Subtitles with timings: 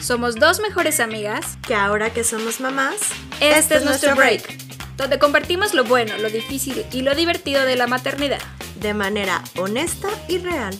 [0.00, 2.96] Somos dos mejores amigas que ahora que somos mamás,
[3.40, 4.42] este, es nuestro break,
[4.96, 8.40] donde compartimos lo bueno, lo difícil y lo divertido de la maternidad.
[8.80, 10.76] De manera honesta y real.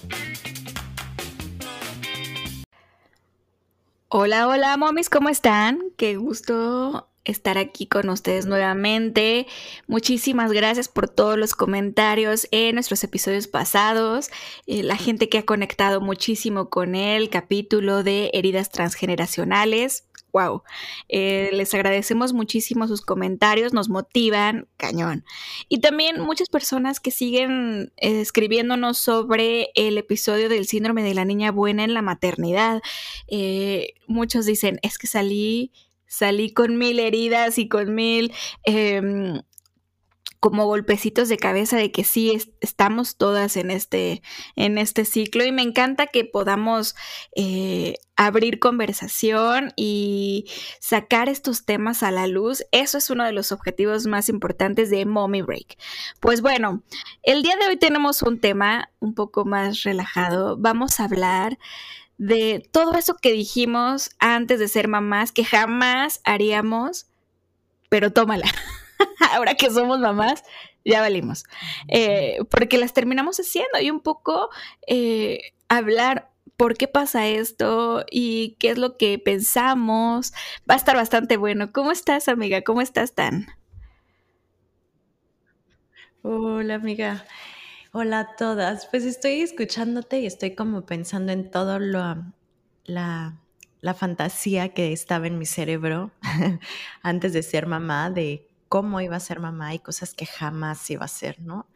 [4.09, 5.79] Hola, hola, momis, ¿cómo están?
[5.97, 9.47] Qué gusto estar aquí con ustedes nuevamente.
[9.87, 14.31] Muchísimas gracias por todos los comentarios en nuestros episodios pasados,
[14.67, 20.09] eh, la gente que ha conectado muchísimo con el capítulo de heridas transgeneracionales.
[20.33, 20.63] Wow,
[21.11, 25.27] eh, les agradecemos muchísimo sus comentarios, nos motivan, cañón.
[25.69, 31.27] Y también muchas personas que siguen eh, escribiéndonos sobre el episodio del síndrome de la
[31.27, 32.81] niña buena en la maternidad.
[34.07, 35.71] muchos dicen, es que salí
[36.13, 38.35] salí con mil heridas y con mil
[38.65, 39.41] em,
[40.41, 44.23] como golpecitos de cabeza de que sí estamos todas en este,
[44.55, 46.97] en este ciclo y me encanta que podamos
[47.35, 52.65] eh, abrir conversación y sacar estos temas a la luz.
[52.73, 55.79] Eso es uno de los objetivos más importantes de Mommy Break.
[56.21, 56.83] Pues bueno,
[57.23, 60.57] el día de hoy tenemos un tema un poco más relajado.
[60.59, 61.57] Vamos a hablar
[62.23, 67.09] de todo eso que dijimos antes de ser mamás, que jamás haríamos,
[67.89, 68.47] pero tómala.
[69.33, 70.45] Ahora que somos mamás,
[70.85, 71.43] ya valimos.
[71.89, 74.51] Eh, porque las terminamos haciendo y un poco
[74.87, 80.33] eh, hablar por qué pasa esto y qué es lo que pensamos.
[80.71, 81.73] Va a estar bastante bueno.
[81.73, 82.63] ¿Cómo estás, amiga?
[82.63, 83.49] ¿Cómo estás, Tan?
[86.23, 87.27] Hola, amiga.
[87.95, 88.87] Hola a todas.
[88.87, 92.25] Pues estoy escuchándote y estoy como pensando en todo lo,
[92.85, 93.39] la,
[93.83, 96.11] la fantasía que estaba en mi cerebro
[97.03, 101.05] antes de ser mamá, de cómo iba a ser mamá y cosas que jamás iba
[101.05, 101.69] a ser, ¿no?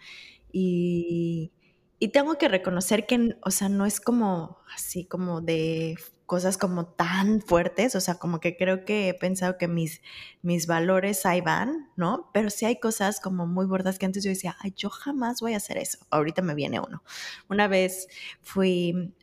[0.52, 1.52] Y,
[1.98, 5.96] y tengo que reconocer que, o sea, no es como así como de
[6.26, 10.02] cosas como tan fuertes, o sea, como que creo que he pensado que mis,
[10.42, 12.30] mis valores ahí van, ¿no?
[12.34, 15.54] Pero sí hay cosas como muy gordas que antes yo decía, ay, yo jamás voy
[15.54, 15.98] a hacer eso.
[16.10, 17.02] Ahorita me viene uno.
[17.48, 18.08] Una vez
[18.42, 19.14] fui,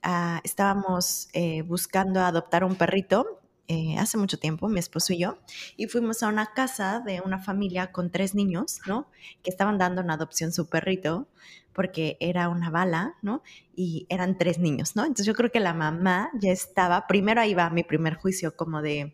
[0.43, 5.37] estábamos eh, buscando adoptar un perrito eh, hace mucho tiempo, mi esposo y yo,
[5.77, 9.07] y fuimos a una casa de una familia con tres niños, ¿no?
[9.41, 11.29] Que estaban dando en adopción su perrito
[11.73, 13.41] porque era una bala, ¿no?
[13.75, 15.03] Y eran tres niños, ¿no?
[15.03, 18.81] Entonces yo creo que la mamá ya estaba, primero ahí va mi primer juicio como
[18.81, 19.13] de,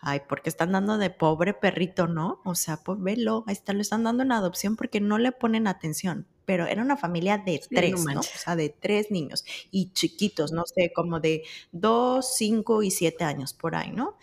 [0.00, 2.40] ay, porque están dando de pobre perrito, ¿no?
[2.44, 5.66] O sea, pues velo, ahí está, lo están dando en adopción porque no le ponen
[5.66, 6.26] atención.
[6.44, 10.62] Pero era una familia de tres, no, O sea, de tres niños y chiquitos, no
[10.64, 11.42] sé, como de
[11.72, 14.16] dos, cinco y siete años por ahí, ¿no?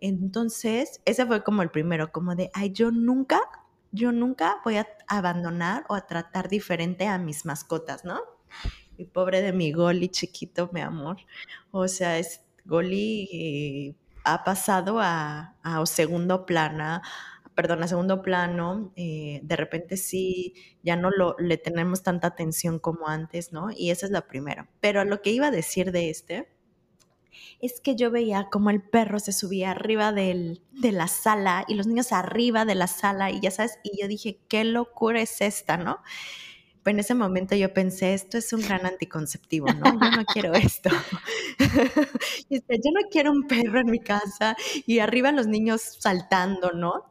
[0.00, 3.40] Entonces, ese fue como el primero, como de, ay, yo nunca
[3.92, 8.20] yo nunca voy a abandonar o a tratar diferente a mis mascotas, ¿no?
[8.96, 11.18] Y pobre de mi Goli chiquito, mi amor.
[11.70, 15.54] O sea, es, Goli ha pasado a,
[15.86, 17.00] segundo plano,
[17.54, 22.78] perdón, a segundo plano, eh, de repente sí, ya no lo, le tenemos tanta atención
[22.78, 23.68] como antes, ¿no?
[23.74, 24.68] Y esa es la primera.
[24.80, 26.55] Pero lo que iba a decir de este
[27.60, 31.86] es que yo veía como el perro se subía arriba de la sala y los
[31.86, 35.76] niños arriba de la sala y ya sabes, y yo dije, qué locura es esta,
[35.76, 35.98] ¿no?
[36.82, 39.84] Pues en ese momento yo pensé, esto es un gran anticonceptivo, ¿no?
[39.86, 40.90] Yo no quiero esto.
[42.48, 47.06] yo no quiero un perro en mi casa y arriba los niños saltando, ¿no?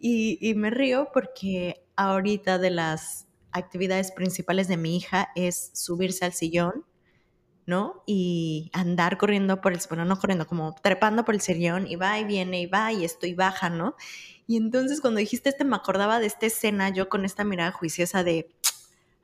[0.00, 6.32] Y me río porque ahorita de las actividades principales de mi hija es subirse al
[6.32, 6.84] sillón
[7.68, 8.02] ¿no?
[8.06, 12.18] Y andar corriendo por el, bueno, no corriendo, como trepando por el sillón y va
[12.18, 13.94] y viene y va y estoy baja, ¿no?
[14.46, 18.24] Y entonces cuando dijiste este me acordaba de esta escena, yo con esta mirada juiciosa
[18.24, 18.48] de,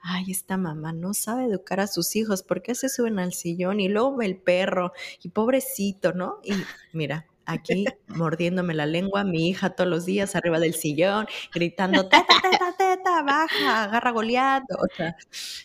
[0.03, 3.81] ay, esta mamá no sabe educar a sus hijos, ¿por qué se suben al sillón?
[3.81, 6.41] Y luego el perro, y pobrecito, ¿no?
[6.45, 6.53] Y
[6.93, 12.27] mira, aquí mordiéndome la lengua, mi hija todos los días arriba del sillón, gritando, teta,
[12.43, 14.67] teta, teta, baja, agarra goleado.
[14.83, 15.17] O sea,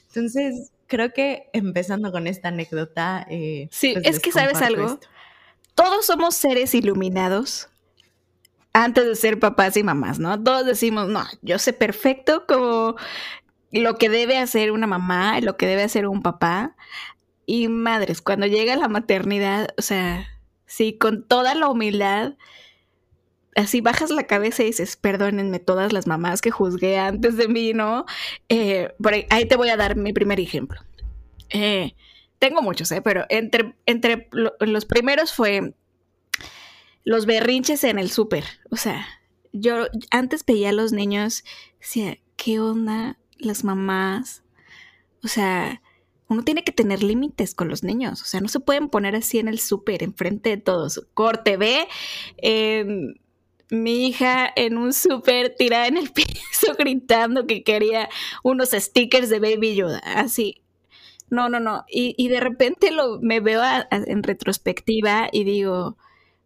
[0.07, 3.25] entonces, creo que empezando con esta anécdota.
[3.29, 5.00] Eh, sí, pues, es que sabes algo.
[5.75, 7.69] Todos somos seres iluminados
[8.74, 10.41] antes de ser papás y mamás, ¿no?
[10.44, 12.95] Todos decimos, no, yo sé perfecto como
[13.71, 16.75] lo que debe hacer una mamá, lo que debe hacer un papá.
[17.45, 20.27] Y madres, cuando llega la maternidad, o sea,
[20.65, 22.33] sí, con toda la humildad,
[23.59, 27.73] así bajas la cabeza y dices, perdónenme todas las mamás que juzgué antes de mí,
[27.73, 28.06] ¿no?
[28.47, 28.94] Eh,
[29.29, 30.79] ahí, te voy a dar mi primer ejemplo.
[31.50, 31.95] Eh,
[32.39, 33.01] tengo muchos, ¿eh?
[33.01, 35.73] Pero entre, entre los primeros fue
[37.03, 38.45] los berrinches en el súper.
[38.71, 39.06] O sea,
[39.51, 41.44] yo antes veía a los niños,
[41.79, 44.44] decía, ¿qué onda las mamás?
[45.21, 45.81] O sea,
[46.29, 48.21] uno tiene que tener límites con los niños.
[48.21, 51.07] O sea, no se pueden poner así en el súper, enfrente de todos.
[51.13, 51.88] Corte ve
[53.69, 58.10] mi hija en un súper tirada en el piso gritando que quería
[58.44, 60.00] unos stickers de Baby Yoda.
[60.00, 60.62] Así.
[61.30, 61.86] No, no, no.
[61.88, 63.62] Y, de repente lo, me veo
[63.92, 65.95] en retrospectiva y digo,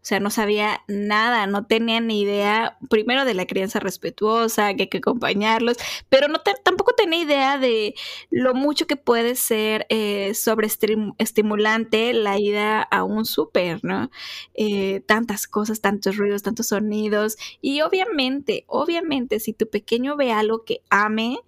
[0.04, 4.84] o sea, no sabía nada, no tenía ni idea, primero de la crianza respetuosa, que
[4.84, 5.78] hay que acompañarlos,
[6.10, 7.96] pero no tampoco tenía idea de
[8.30, 14.12] lo mucho que puede ser eh, sobreestimulante la ida a un súper, ¿no?
[14.56, 17.38] Eh, tantas cosas, tantos ruidos, tantos sonidos.
[17.62, 21.40] Y obviamente, obviamente, si tu pequeño ve algo que ame,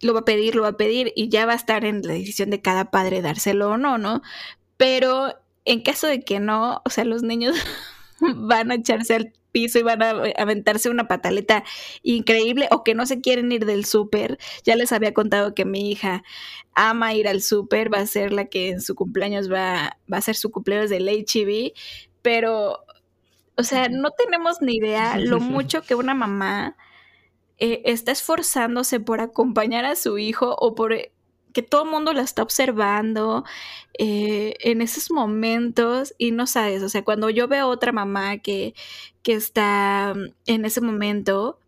[0.00, 2.14] lo va a pedir, lo va a pedir y ya va a estar en la
[2.14, 4.22] decisión de cada padre dárselo o no, ¿no?
[4.76, 5.34] Pero
[5.68, 7.54] en caso de que no, o sea, los niños
[8.20, 11.62] van a echarse al piso y van a aventarse una pataleta
[12.02, 14.38] increíble o que no se quieren ir del súper.
[14.64, 16.22] Ya les había contado que mi hija
[16.74, 20.22] ama ir al súper, va a ser la que en su cumpleaños va, va a
[20.22, 21.72] ser su cumpleaños del HIV,
[22.22, 22.84] pero,
[23.56, 26.76] o sea, no tenemos ni idea lo mucho que una mamá
[27.58, 30.94] eh, está esforzándose por acompañar a su hijo o por
[31.52, 33.44] que todo el mundo la está observando
[33.98, 38.38] eh, en esos momentos y no sabes, o sea, cuando yo veo a otra mamá
[38.38, 38.74] que,
[39.22, 40.14] que está
[40.46, 41.58] en ese momento,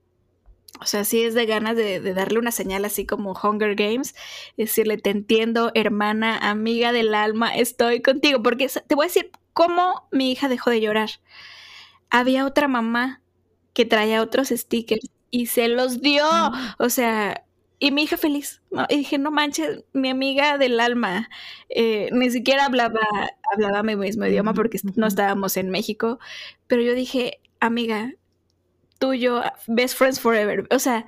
[0.80, 4.14] o sea, sí es de ganas de, darle una señal así como Hunger Games,
[4.56, 10.08] decirle, te entiendo, hermana, amiga del alma, estoy contigo, porque te voy a decir cómo
[10.10, 11.10] mi hija dejó de llorar.
[12.08, 13.22] Había otra mamá
[13.74, 16.74] que traía otros stickers y se los dio, mm.
[16.78, 17.44] o sea,
[17.80, 18.62] y mi hija feliz.
[18.90, 21.28] Y dije, no manches, mi amiga del alma.
[21.70, 23.00] Eh, ni siquiera hablaba,
[23.52, 26.20] hablaba mi mismo idioma porque no estábamos en México.
[26.66, 28.12] Pero yo dije, amiga,
[28.98, 30.66] tú y yo, best friends forever.
[30.70, 31.06] O sea,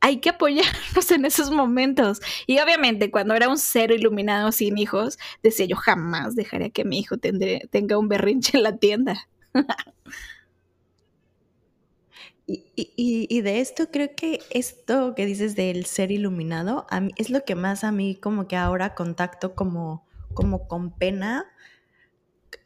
[0.00, 2.20] hay que apoyarnos en esos momentos.
[2.46, 7.00] Y obviamente, cuando era un cero iluminado sin hijos, decía yo jamás dejaría que mi
[7.00, 9.28] hijo tenga un berrinche en la tienda.
[12.46, 17.44] Y, de esto creo que esto que dices del ser iluminado a mí, es lo
[17.44, 21.46] que más a mí como que ahora contacto como, como con pena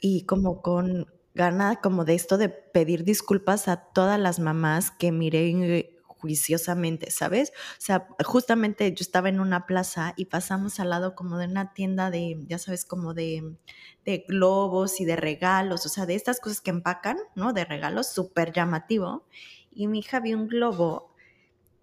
[0.01, 5.13] y como con gana como de esto de pedir disculpas a todas las mamás que
[5.13, 7.53] miré juiciosamente, ¿sabes?
[7.55, 11.73] O sea, justamente yo estaba en una plaza y pasamos al lado como de una
[11.73, 13.57] tienda de, ya sabes, como de,
[14.05, 17.53] de globos y de regalos, o sea, de estas cosas que empacan, ¿no?
[17.53, 19.25] De regalos, súper llamativo
[19.71, 21.09] y mi hija vio un globo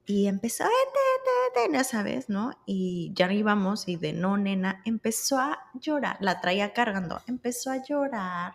[0.06, 0.66] y empezó,
[1.74, 2.52] ya sabes, ¿no?
[2.66, 7.84] Y ya íbamos y de no, nena, empezó a llorar, la traía cargando, empezó a
[7.84, 8.54] llorar.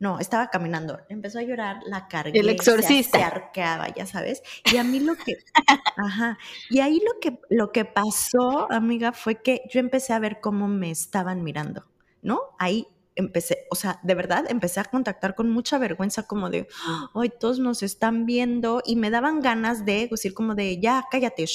[0.00, 2.38] No, estaba caminando, empezó a llorar, la cargué.
[2.38, 3.18] El exorcista.
[3.18, 4.42] Se, arqueaba, ya sabes.
[4.72, 5.34] Y a mí lo que,
[5.96, 6.38] ajá,
[6.70, 10.68] y ahí lo que, lo que pasó, amiga, fue que yo empecé a ver cómo
[10.68, 11.84] me estaban mirando,
[12.22, 12.40] ¿no?
[12.58, 12.86] Ahí
[13.18, 16.68] empecé, o sea, de verdad empecé a contactar con mucha vergüenza como de,
[17.12, 21.44] hoy todos nos están viendo y me daban ganas de decir como de, ya, cállate,
[21.44, 21.46] o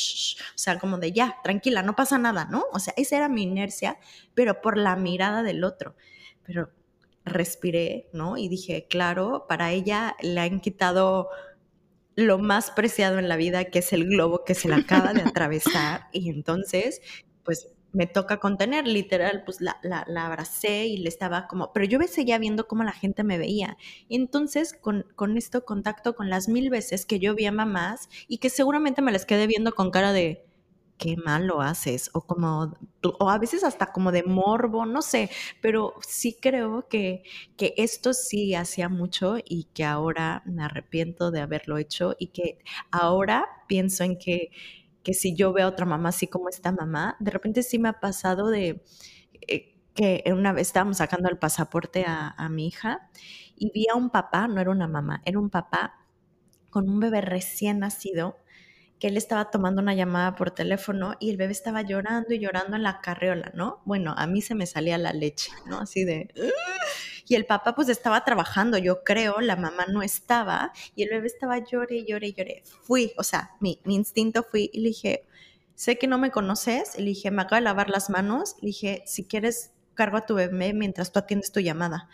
[0.55, 2.65] sea, como de, ya, tranquila, no pasa nada, ¿no?
[2.73, 3.97] O sea, esa era mi inercia,
[4.33, 5.95] pero por la mirada del otro.
[6.43, 6.69] Pero
[7.23, 8.37] respiré, ¿no?
[8.37, 11.29] Y dije, claro, para ella le han quitado
[12.15, 15.21] lo más preciado en la vida, que es el globo que se le acaba de
[15.25, 16.07] atravesar.
[16.11, 17.01] Y entonces,
[17.43, 21.85] pues me toca contener, literal, pues la, la, la, abracé y le estaba como, pero
[21.85, 23.77] yo seguía viendo cómo la gente me veía.
[24.09, 28.39] Entonces con, con esto contacto con las mil veces que yo vi a mamás y
[28.39, 30.45] que seguramente me les quedé viendo con cara de,
[30.97, 32.77] qué mal lo haces, o como,
[33.19, 35.29] o a veces hasta como de morbo, no sé,
[35.61, 37.23] pero sí creo que,
[37.57, 42.59] que esto sí hacía mucho y que ahora me arrepiento de haberlo hecho y que
[42.91, 44.51] ahora pienso en que
[45.03, 47.89] que si yo veo a otra mamá así como esta mamá, de repente sí me
[47.89, 48.83] ha pasado de
[49.47, 53.09] eh, que una vez estábamos sacando el pasaporte a, mi hija
[53.55, 55.93] y vi a un papá, no era una mamá, era un papá
[56.69, 58.37] con un bebé recién nacido
[58.99, 62.77] que él estaba tomando una llamada por teléfono y el bebé estaba llorando y llorando
[62.77, 63.81] en la carriola, ¿no?
[63.85, 65.79] Bueno, a mí se me salía la leche, ¿no?
[65.79, 66.29] Así de...
[67.25, 71.27] Y el papá pues estaba trabajando, yo creo, la mamá no estaba y el bebé
[71.27, 72.63] estaba llore, y llore.
[72.81, 75.25] Fui, o sea, mi, mi instinto fui y le dije,
[75.75, 79.03] sé que no me conoces, le dije, me acabo de lavar las manos, le dije,
[79.05, 82.09] si quieres, cargo a tu bebé mientras tú atiendes tu llamada,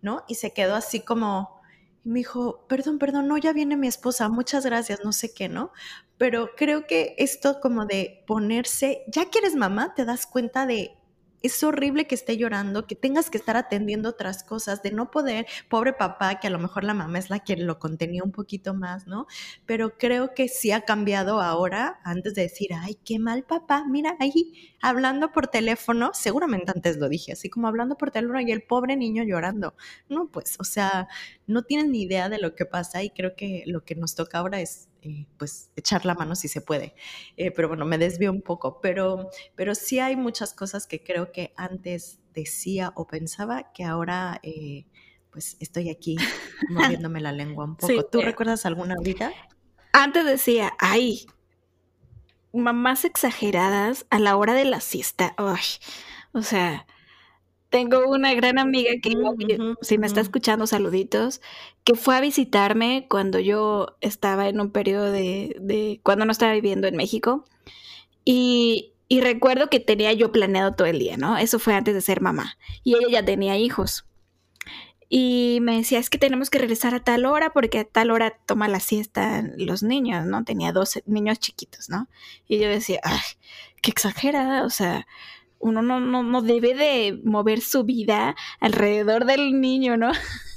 [0.00, 0.24] ¿no?
[0.28, 1.60] Y se quedó así como,
[2.04, 5.48] y me dijo, perdón, perdón, no, ya viene mi esposa, muchas gracias, no sé qué,
[5.48, 5.72] ¿no?
[6.18, 10.96] Pero creo que esto como de ponerse, ya que eres mamá, te das cuenta de
[11.42, 15.46] es horrible que esté llorando, que tengas que estar atendiendo otras cosas, de no poder,
[15.68, 18.74] pobre papá, que a lo mejor la mamá es la que lo contenía un poquito
[18.74, 19.26] más, ¿no?
[19.66, 24.16] Pero creo que sí ha cambiado ahora, antes de decir, ay, qué mal papá, mira
[24.20, 28.62] ahí, hablando por teléfono, seguramente antes lo dije, así como hablando por teléfono y el
[28.62, 29.74] pobre niño llorando.
[30.08, 31.08] No, pues, o sea,
[31.46, 34.38] no tienen ni idea de lo que pasa y creo que lo que nos toca
[34.38, 36.94] ahora es eh, pues echar la mano si se puede.
[37.36, 41.32] Eh, pero bueno, me desvío un poco, pero, pero sí hay muchas cosas que creo
[41.32, 44.86] que antes decía o pensaba que ahora eh,
[45.30, 46.16] pues estoy aquí
[46.70, 48.04] moviéndome la lengua un poco.
[48.04, 49.32] ¿Tú recuerdas alguna vida?
[49.92, 51.26] Antes decía, ay,
[52.52, 55.34] mamás exageradas a la hora de la siesta.
[56.32, 56.86] o sea,
[57.72, 59.16] tengo una gran amiga que,
[59.80, 61.40] si me está escuchando, saluditos,
[61.82, 66.86] que fue a visitarme cuando yo estaba en un periodo de, cuando no estaba viviendo
[66.86, 67.44] en México.
[68.24, 71.38] Y, y, recuerdo que tenía yo planeado todo el día, ¿no?
[71.38, 72.56] Eso fue antes de ser mamá.
[72.84, 74.04] Y ella ya tenía hijos.
[75.08, 78.38] Y me decía, es que tenemos que regresar a tal hora porque a tal hora
[78.46, 80.44] toma la siesta los niños, ¿no?
[80.44, 82.08] Tenía dos niños chiquitos, ¿no?
[82.46, 83.20] Y yo decía, ay,
[83.82, 85.06] qué exagerada, o sea,
[85.62, 90.10] uno no, no, no debe de mover su vida alrededor del niño, ¿no?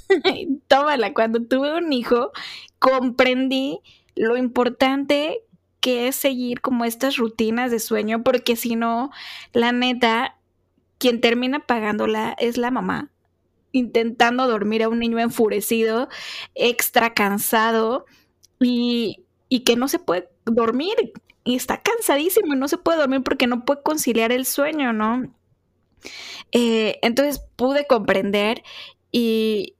[0.68, 2.32] Tómala, cuando tuve un hijo,
[2.78, 3.80] comprendí
[4.16, 5.42] lo importante
[5.80, 9.12] que es seguir como estas rutinas de sueño, porque si no,
[9.52, 10.36] la neta,
[10.98, 13.12] quien termina pagándola es la mamá,
[13.70, 16.08] intentando dormir a un niño enfurecido,
[16.56, 18.06] extra cansado
[18.58, 21.12] y, y que no se puede dormir
[21.44, 25.32] y está cansadísimo y no se puede dormir porque no puede conciliar el sueño, ¿no?
[26.52, 28.62] Eh, entonces pude comprender
[29.12, 29.76] y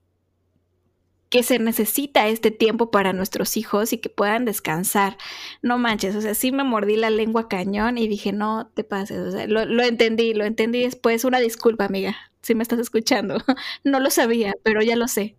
[1.29, 5.17] que se necesita este tiempo para nuestros hijos y que puedan descansar.
[5.61, 9.19] No manches, o sea, sí me mordí la lengua cañón y dije, no te pases,
[9.19, 11.25] o sea, lo, lo entendí, lo entendí después.
[11.25, 13.37] Una disculpa, amiga, si me estás escuchando.
[13.83, 15.35] no lo sabía, pero ya lo sé.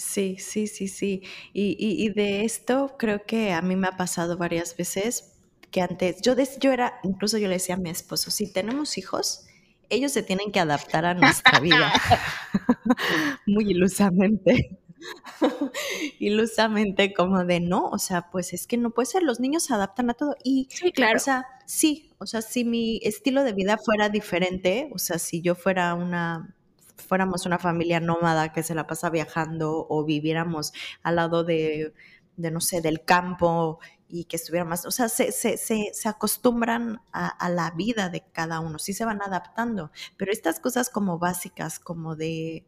[0.00, 1.22] Sí, sí, sí, sí.
[1.52, 5.34] Y, de esto creo que a mí me ha pasado varias veces
[5.70, 9.46] que antes, yo, yo era, incluso yo le decía a mi esposo, si tenemos hijos,
[9.90, 11.92] ellos se tienen que adaptar a nuestra vida.
[13.46, 14.80] Muy ilusamente.
[16.18, 19.74] ilusamente como de no, o sea, pues es que no puede ser, los niños se
[19.74, 21.16] adaptan a todo y sí, claro.
[21.16, 25.40] O sea, sí, o sea, si mi estilo de vida fuera diferente, o sea, si
[25.40, 26.54] yo fuera una
[27.00, 31.92] fuéramos una familia nómada que se la pasa viajando o viviéramos al lado de,
[32.36, 37.00] no sé, del campo y que estuviera más, o sea, se, se, se, se acostumbran
[37.12, 41.78] a, la vida de cada uno, sí se van adaptando, pero estas cosas como básicas,
[41.78, 42.66] como de,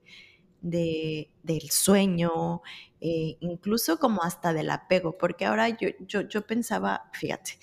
[0.61, 2.63] de del sueño,
[3.01, 7.59] eh, incluso como hasta del apego, porque ahora yo, yo, yo pensaba, fíjate,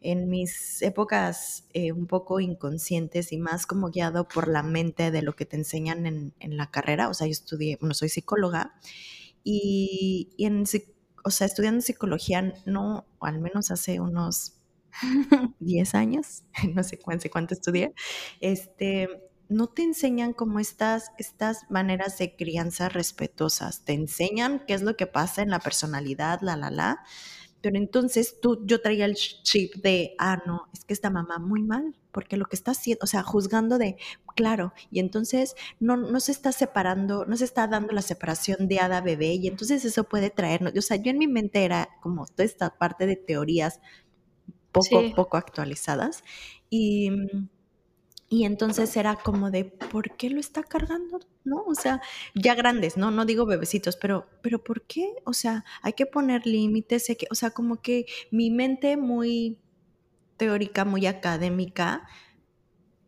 [0.00, 5.22] en mis épocas eh, un poco inconscientes y más como guiado por la mente de
[5.22, 7.08] lo que te enseñan en, la carrera.
[7.08, 8.74] O sea, yo estudié, bueno, soy psicóloga
[9.42, 10.64] y, en,
[11.24, 14.54] o sea, estudiando psicología, no, o al menos hace unos
[15.60, 17.92] 10 años, no sé cuánto, cuánto estudié,
[18.40, 19.08] este,
[19.48, 24.96] no te enseñan como estas, estas maneras de crianza respetuosas, te enseñan qué es lo
[24.96, 27.04] que pasa en la personalidad, la, la, la,
[27.60, 31.62] pero entonces tú, yo traía el chip de, ah, no, es que esta mamá muy
[31.62, 33.96] mal, porque lo que está haciendo, o sea, juzgando de,
[34.36, 38.78] claro, y entonces no, no se está separando, no se está dando la separación de
[38.78, 42.26] hada bebé, y entonces eso puede traernos, o sea, yo en mi mente era como
[42.26, 43.80] toda esta parte de teorías
[44.72, 46.22] poco, poco actualizadas,
[46.70, 47.48] y mm,
[48.30, 51.20] y entonces era como de, ¿por qué lo está cargando?
[51.44, 51.64] ¿No?
[51.66, 52.02] O sea,
[52.34, 53.10] ya grandes, ¿no?
[53.10, 55.14] No digo bebecitos, pero, pero ¿por qué?
[55.24, 59.58] O sea, hay que poner límites, o sea, como que mi mente muy
[60.36, 62.06] teórica, muy académica,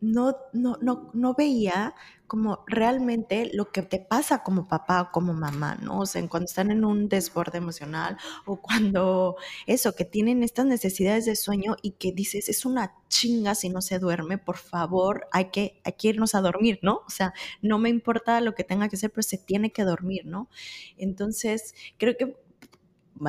[0.01, 1.93] no, no, no, no veía
[2.25, 5.99] como realmente lo que te pasa como papá o como mamá, ¿no?
[5.99, 9.35] O sea, cuando están en un desborde emocional o cuando
[9.67, 13.81] eso, que tienen estas necesidades de sueño y que dices, es una chinga si no
[13.81, 17.01] se duerme, por favor, hay que, hay que irnos a dormir, ¿no?
[17.05, 20.25] O sea, no me importa lo que tenga que hacer, pero se tiene que dormir,
[20.25, 20.49] ¿no?
[20.97, 22.37] Entonces, creo que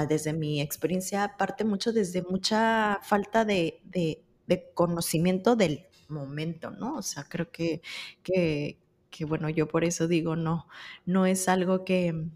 [0.09, 6.97] desde mi experiencia parte mucho desde mucha falta de, de, de conocimiento del momento, ¿no?
[6.97, 7.83] O sea, creo que,
[8.23, 8.79] que,
[9.27, 10.69] bueno, yo por eso digo, no,
[11.07, 12.27] no es algo que,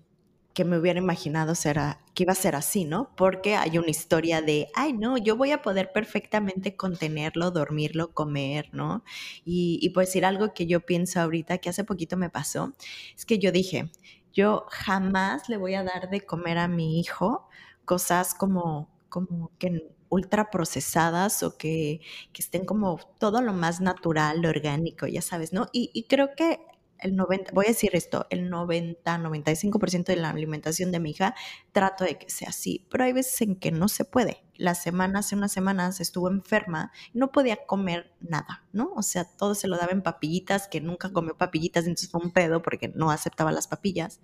[0.54, 3.14] que me hubiera imaginado será, que iba a ser así, ¿no?
[3.16, 8.68] Porque hay una historia de, ay, no, yo voy a poder perfectamente contenerlo, dormirlo, comer,
[8.73, 9.04] ¿no?
[9.45, 12.73] Y, y pues decir algo que yo pienso ahorita, que hace poquito me pasó,
[13.16, 13.90] es que yo dije,
[14.33, 17.49] yo jamás le voy a dar de comer a mi hijo
[17.85, 22.00] cosas como, como que ultra procesadas o que,
[22.36, 25.68] estén como todo lo más natural, orgánico, ya sabes, ¿no?
[25.72, 26.60] Y, y creo que
[27.00, 31.34] el 90, voy a decir esto, el 90, 95% de la alimentación de mi hija
[31.72, 34.42] trato de que sea así, pero hay veces en que no se puede.
[34.56, 38.92] La semana, hace unas semanas estuvo enferma y no podía comer nada, ¿no?
[38.96, 42.30] O sea, todo se lo daba en papillitas, que nunca comió papillitas, entonces fue un
[42.30, 44.20] pedo porque no aceptaba las papillas,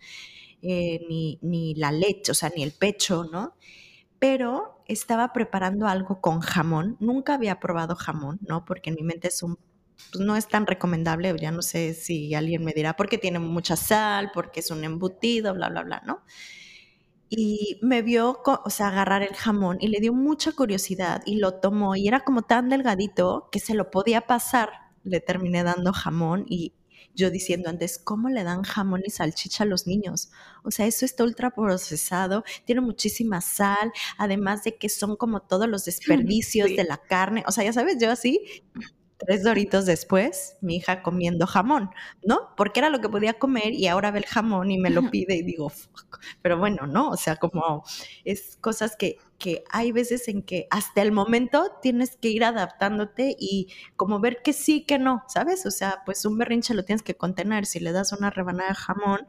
[0.62, 3.54] eh, ni, ni la leche, o sea, ni el pecho, ¿no?
[4.18, 8.64] Pero estaba preparando algo con jamón, nunca había probado jamón, ¿no?
[8.64, 9.58] Porque en mi mente es un
[10.10, 13.76] pues no es tan recomendable, ya no sé si alguien me dirá, porque tiene mucha
[13.76, 16.22] sal, porque es un embutido, bla, bla, bla, ¿no?
[17.28, 21.54] Y me vio, o sea, agarrar el jamón y le dio mucha curiosidad y lo
[21.54, 24.70] tomó y era como tan delgadito que se lo podía pasar.
[25.02, 26.74] Le terminé dando jamón y
[27.14, 30.30] yo diciendo antes, ¿cómo le dan jamón y salchicha a los niños?
[30.62, 35.68] O sea, eso está ultra procesado, tiene muchísima sal, además de que son como todos
[35.68, 37.44] los desperdicios de la carne.
[37.46, 38.40] O sea, ya sabes, yo así
[39.26, 41.90] tres doritos después, mi hija comiendo jamón,
[42.24, 42.54] ¿no?
[42.56, 45.36] Porque era lo que podía comer y ahora ve el jamón y me lo pide
[45.36, 46.20] y digo, Fuck.
[46.42, 47.10] pero bueno, ¿no?
[47.10, 47.84] O sea, como
[48.24, 53.36] es cosas que, que hay veces en que hasta el momento tienes que ir adaptándote
[53.38, 55.66] y como ver que sí, que no, ¿sabes?
[55.66, 57.66] O sea, pues un berrinche lo tienes que contener.
[57.66, 59.28] Si le das una rebanada de jamón,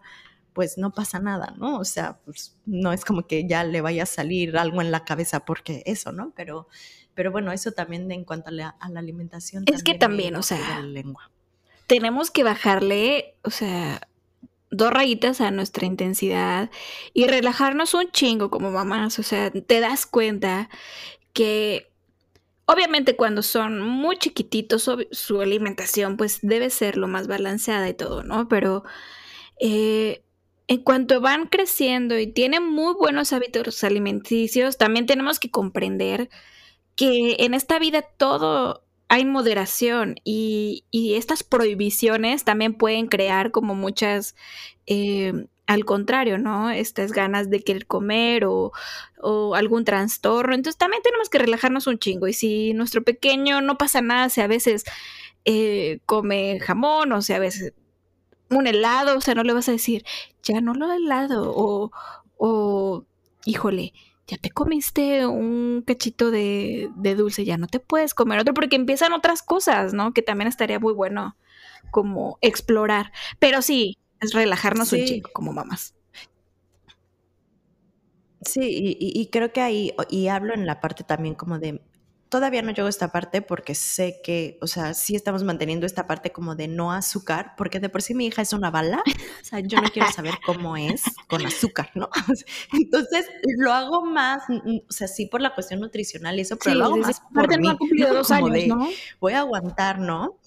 [0.54, 1.80] pues no pasa nada, ¿no?
[1.80, 5.04] O sea, pues no es como que ya le vaya a salir algo en la
[5.04, 6.32] cabeza porque eso, ¿no?
[6.36, 6.68] Pero
[7.16, 9.64] pero bueno, eso también en cuanto a la, alimentación.
[9.68, 11.30] Es que también, o sea, lengua.
[11.88, 14.08] tenemos que bajarle, o sea,
[14.74, 16.70] dos rayitas a nuestra intensidad
[17.14, 19.20] y relajarnos un chingo como mamás.
[19.20, 20.70] O sea, te das cuenta
[21.32, 21.92] que
[22.66, 28.24] obviamente cuando son muy chiquititos su alimentación pues debe ser lo más balanceada y todo,
[28.24, 28.48] ¿no?
[28.48, 28.84] Pero
[29.60, 30.24] eh,
[30.68, 36.30] en cuanto van creciendo y tienen muy buenos hábitos alimenticios, también tenemos que comprender
[36.96, 38.84] que en esta vida todo
[39.14, 44.36] hay moderación y, estas prohibiciones también pueden crear como muchas,
[44.88, 46.72] eh, al contrario, ¿no?
[46.72, 48.72] Estas ganas de querer comer o,
[49.56, 50.56] algún trastorno.
[50.56, 52.28] Entonces también tenemos que relajarnos un chingo.
[52.28, 54.84] Y si nuestro pequeño no pasa nada, si a veces
[55.46, 57.74] eh, come jamón o si a veces
[58.50, 60.04] un helado, o sea, no le vas a decir,
[60.44, 61.92] ya no lo helado o,
[62.38, 63.06] o
[63.46, 63.94] híjole,
[64.28, 69.14] ya te comiste un cachito de, dulce, ya no te puedes comer otro porque empiezan
[69.14, 70.14] otras cosas, ¿no?
[70.14, 71.36] Que también estaría muy bueno
[71.92, 73.12] como explorar.
[73.40, 75.96] Pero sí, es relajarnos un chico como mamás.
[78.42, 81.82] Sí, y, y, creo que ahí, y hablo en la parte también como de
[82.34, 86.08] todavía no llego a esta parte porque sé que, o sea, sí estamos manteniendo esta
[86.08, 89.46] parte como de no azúcar, porque de por sí mi hija es una bala, o
[89.46, 92.10] sea, yo no quiero saber cómo es con azúcar, ¿no?
[92.74, 96.86] Entonces, lo hago más, o sea, sí por la cuestión nutricional y eso, pero lo
[96.86, 97.70] hago más por mí,
[98.00, 98.90] dos años, ¿no?
[99.20, 100.40] Voy a aguantar, ¿no?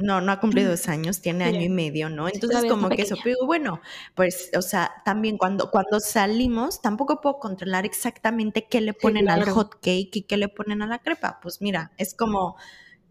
[0.00, 2.28] No, no ha cumplido dos años, tiene año y medio, ¿no?
[2.28, 3.80] Entonces, como que eso, pero bueno,
[4.14, 9.48] pues, o sea, también cuando, cuando salimos, tampoco puedo controlar exactamente qué le ponen al
[9.48, 11.40] hot cake y qué le ponen a la crepa.
[11.42, 12.56] Pues mira, es como,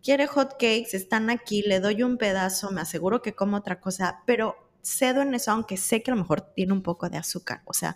[0.04, 4.22] quiere hot cakes, están aquí, le doy un pedazo, me aseguro que como otra cosa,
[4.26, 7.62] pero cedo en eso, aunque sé que a lo mejor tiene un poco de azúcar,
[7.66, 7.96] o sea,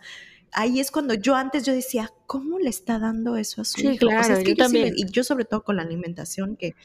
[0.53, 4.07] ahí es cuando yo antes yo decía, ¿cómo le está dando eso a su hijo?
[4.07, 4.93] Claro, yo también.
[4.95, 6.75] y yo sobre todo con la alimentación que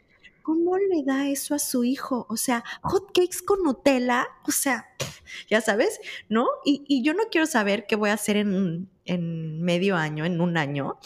[0.42, 2.26] ¿cómo le da eso a su hijo?
[2.28, 4.86] O sea, hot cakes con Nutella, o sea,
[5.48, 6.46] ya sabes, ¿no?
[6.64, 10.56] Y, yo no quiero saber qué voy a hacer en, en medio año, en un
[10.56, 10.98] año,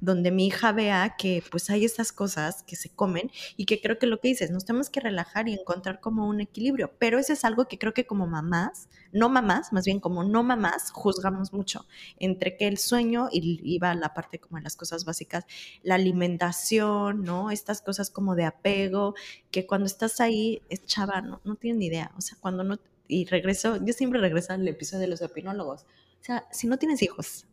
[0.00, 3.98] donde mi hija vea que pues hay estas cosas que se comen y que creo
[3.98, 7.32] que lo que dices, nos tenemos que relajar y encontrar como un equilibrio, pero eso
[7.32, 11.52] es algo que creo que como mamás, no mamás, más bien como no mamás, juzgamos
[11.52, 11.86] mucho
[12.18, 15.44] entre que el sueño y iba la parte como de las cosas básicas,
[15.82, 17.50] la alimentación, ¿no?
[17.50, 19.14] Estas cosas como de apego,
[19.50, 22.78] que cuando estás ahí, es chava, no, no tienes ni idea, o sea, cuando no,
[23.08, 27.02] y regreso, yo siempre regreso al episodio de los opinólogos, o sea, si no tienes
[27.02, 27.46] hijos,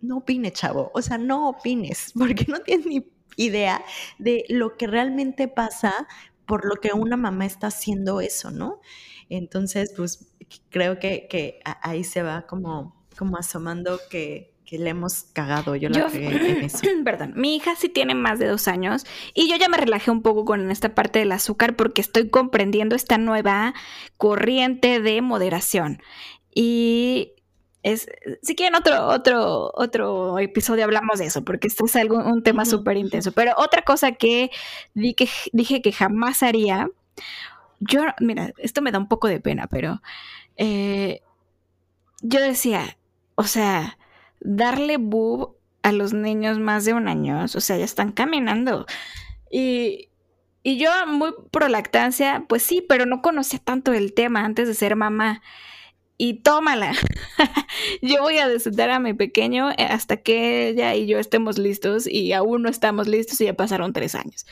[0.00, 0.90] no opines, chavo.
[0.94, 3.06] O sea, no opines, porque no tienes ni
[3.36, 3.84] idea
[4.18, 6.06] de lo que realmente pasa
[6.44, 8.80] por lo que una mamá está haciendo eso, ¿no?
[9.28, 10.32] Entonces, pues
[10.70, 15.76] creo que, ahí se va como, como asomando que, le hemos cagado.
[15.76, 16.80] Yo la en eso.
[17.04, 20.20] Perdón, mi hija sí tiene más de dos años y yo ya me relajé un
[20.20, 23.72] poco con esta parte del azúcar porque estoy comprendiendo esta nueva
[24.18, 26.02] corriente de moderación.
[26.54, 27.32] Y
[27.82, 32.64] si quieren otro, otro, otro episodio hablamos de eso, porque esto es algo, un tema
[32.64, 33.32] súper intenso.
[33.32, 34.50] Pero otra cosa que,
[34.94, 36.88] que dije que jamás haría,
[37.80, 40.02] yo, mira, esto me da un poco de pena, pero
[40.56, 41.22] eh,
[42.20, 42.98] yo decía,
[43.36, 43.98] o sea,
[44.40, 48.86] darle boob a los niños más de un año, o sea, ya están caminando.
[49.50, 50.08] Y,
[50.62, 54.74] y yo muy pro lactancia, pues sí, pero no conocía tanto el tema antes de
[54.74, 55.42] ser mamá
[56.18, 56.92] y tómala.
[58.02, 62.08] yo voy a desentar a mi pequeño eh, hasta que ella y yo estemos listos
[62.08, 64.44] y aún no estamos listos y ya pasaron tres años.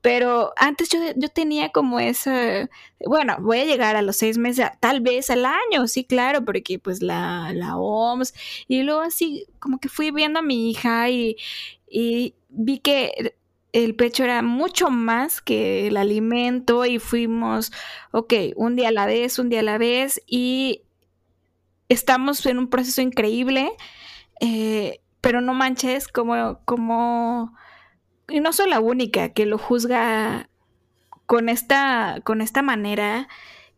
[0.00, 2.70] Pero antes yo, yo tenía como esa,
[3.04, 6.78] bueno, voy a llegar a los seis meses, tal vez al año, sí, claro, porque
[6.78, 8.32] pues la, la OMS
[8.68, 11.36] y luego así como que fui viendo a mi hija y,
[11.90, 13.34] y vi que
[13.72, 17.72] el pecho era mucho más que el alimento y fuimos,
[18.12, 20.82] ok, un día a la vez, un día a la vez y
[21.88, 23.70] estamos en un proceso increíble,
[24.40, 27.54] eh, pero no manches como, como,
[28.28, 30.50] y no soy la única que lo juzga
[31.26, 33.28] con esta, con esta manera,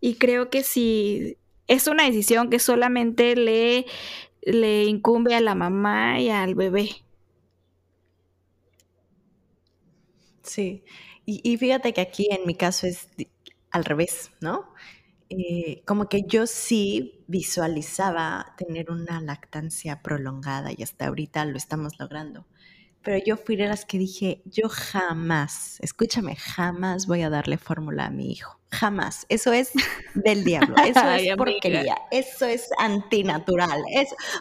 [0.00, 3.86] y creo que si es una decisión que solamente le,
[4.42, 6.90] le incumbe a la mamá y al bebé.
[10.42, 10.84] Sí,
[11.26, 13.08] y, y fíjate que aquí en mi caso es
[13.70, 14.72] al revés, ¿no?
[15.30, 22.00] Eh, como que yo sí visualizaba tener una lactancia prolongada y hasta ahorita lo estamos
[22.00, 22.46] logrando.
[23.02, 28.06] Pero yo fui de las que dije, yo jamás, escúchame, jamás voy a darle fórmula
[28.06, 28.58] a mi hijo.
[28.72, 29.26] Jamás.
[29.28, 29.70] Eso es
[30.14, 30.76] del diablo.
[30.84, 31.96] Eso es porquería.
[32.10, 33.82] Eso es antinatural.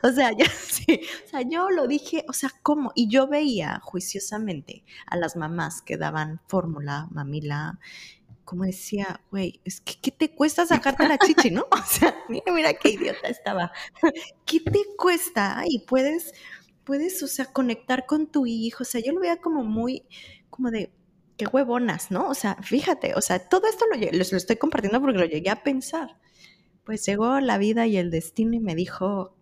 [0.04, 1.02] O sea, yo sí.
[1.26, 2.92] O sea, yo lo dije, o sea, ¿cómo?
[2.96, 7.80] Y yo veía juiciosamente a las mamás que daban fórmula, mamila,
[8.50, 11.68] como decía, güey, es que ¿qué te cuesta sacarte la chichi, no?
[11.72, 13.72] O sea, mira, mira qué idiota estaba.
[14.46, 15.62] ¿Qué te cuesta?
[15.68, 16.34] Y puedes,
[16.84, 18.82] puedes, o sea, conectar con tu hijo.
[18.82, 20.02] O sea, yo lo veía como muy,
[20.50, 20.92] como de,
[21.38, 22.28] qué huevonas, ¿no?
[22.28, 25.52] O sea, fíjate, o sea, todo esto lo, les lo estoy compartiendo porque lo llegué
[25.52, 26.18] a pensar.
[26.86, 29.38] Pues llegó la vida y el destino y me dijo,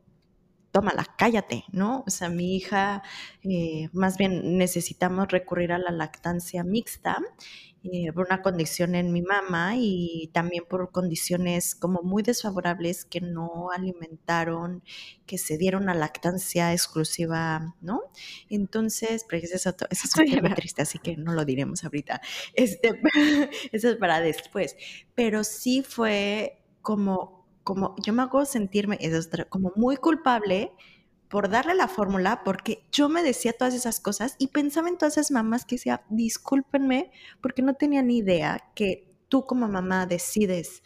[0.78, 2.04] tómala, cállate, ¿no?
[2.06, 3.02] O sea, mi hija,
[3.42, 7.18] eh, más bien necesitamos recurrir a la lactancia mixta
[7.84, 13.22] eh, por una condición en mi mamá y también por condiciones como muy desfavorables que
[13.22, 14.84] no alimentaron,
[15.26, 18.02] que se dieron a lactancia exclusiva, ¿no?
[18.48, 22.22] Entonces, pero eso eso es muy triste, así que no lo diremos ahorita.
[22.54, 23.02] Este,
[23.72, 24.76] eso es para después.
[25.16, 27.37] Pero sí fue como,
[27.68, 28.98] como, yo me hago sentirme
[29.50, 30.72] como muy culpable
[31.28, 35.18] por darle la fórmula, porque yo me decía todas esas cosas y pensaba en todas
[35.18, 40.82] esas mamás que decía, discúlpenme, porque no tenía ni idea que tú como mamá decides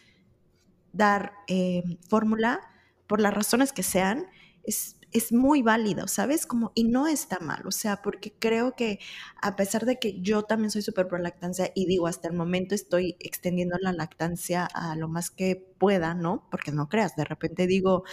[0.91, 2.61] dar eh, fórmula
[3.05, 4.25] por las razones que sean,
[4.63, 6.45] es es muy válido, ¿sabes?
[6.45, 8.99] Como, y no está mal, o sea, porque creo que
[9.41, 12.75] a pesar de que yo también soy súper pro lactancia y digo, hasta el momento
[12.75, 16.47] estoy extendiendo la lactancia a lo más que pueda, ¿no?
[16.49, 18.03] Porque no creas, de repente digo,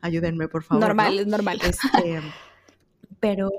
[0.00, 0.82] ayúdenme, por favor.
[0.82, 1.60] Normal, es normal.
[1.62, 2.20] Este,
[3.20, 3.50] pero,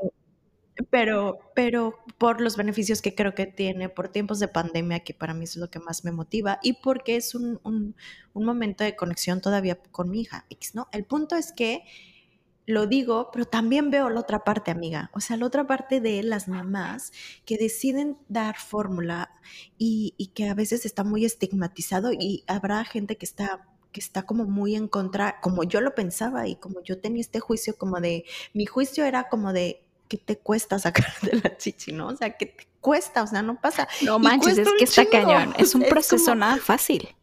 [0.90, 5.34] pero, pero por los beneficios que creo que tiene, por tiempos de pandemia, que para
[5.34, 7.96] mí es lo que más me motiva, y porque es un, un,
[8.34, 10.88] un momento de conexión todavía con mi hija, ¿no?
[10.94, 11.84] El punto es que
[12.66, 15.12] lo digo, pero también veo la otra parte, amiga.
[15.14, 17.12] O sea, la otra parte de las mamás
[17.46, 19.32] que deciden dar fórmula
[19.78, 24.44] y, que a veces está muy estigmatizado y habrá gente que está que está como
[24.44, 28.26] muy en contra, como yo lo pensaba y como yo tenía este juicio como de,
[28.54, 32.08] mi juicio era como de, ¿qué te cuesta sacar de la chichi, no?
[32.08, 33.24] O sea, ¿qué te cuesta?
[33.24, 33.88] O sea, no pasa.
[34.02, 35.54] No manches, es que está cañón.
[35.58, 37.16] Es un proceso nada fácil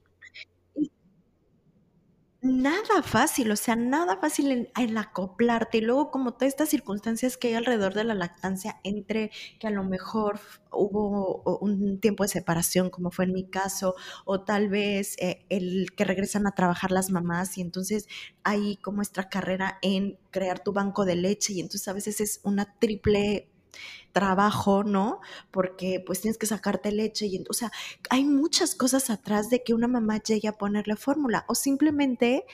[2.43, 5.79] nada fácil, o sea, nada fácil en, acoplarte.
[5.79, 9.71] Y luego, como todas estas circunstancias que hay alrededor de la lactancia, entre que a
[9.71, 10.41] lo mejor
[10.73, 15.93] hubo un tiempo de separación, como fue en mi caso, o tal vez eh, el
[15.97, 18.09] que regresan a trabajar las mamás, y entonces
[18.43, 22.41] hay como esta carrera en crear tu banco de leche, y entonces a veces es
[22.43, 23.49] una triple
[24.12, 25.20] trabajo, ¿no?
[25.51, 27.70] Porque pues tienes que sacarte leche y, o sea,
[28.11, 32.44] hay muchas cosas atrás de que una mamá llegue a ponerle fórmula o simplemente